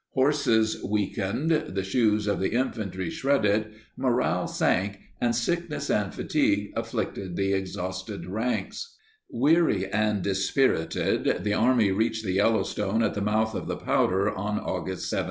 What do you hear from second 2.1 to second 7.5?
of the infantry shredded, morale sank, and sickness and fatigue afflicted